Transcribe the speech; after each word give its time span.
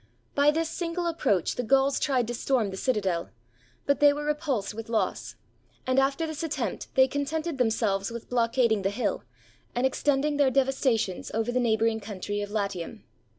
By 0.33 0.49
this 0.49 0.67
single 0.67 1.05
approach 1.05 1.53
the 1.53 1.61
Gauls 1.63 1.99
tried 1.99 2.25
to 2.27 2.33
storm 2.33 2.71
the 2.71 2.75
citadel, 2.75 3.29
but 3.85 3.99
they 3.99 4.11
were 4.13 4.25
re 4.25 4.33
pulsed 4.33 4.73
with 4.73 4.89
loss; 4.89 5.35
and 5.85 5.99
after 5.99 6.25
this 6.25 6.41
attempt 6.41 6.87
they 6.95 7.07
contented 7.07 7.59
themselves 7.59 8.09
with 8.09 8.27
blockading 8.27 8.81
the 8.81 8.89
hill, 8.89 9.23
and 9.75 9.85
extending 9.85 10.37
their 10.37 10.49
devastations 10.49 11.29
over 11.35 11.51
the 11.51 11.59
neighboring 11.59 11.99
country 11.99 12.41
of 12.41 12.49
Latium. 12.49 13.03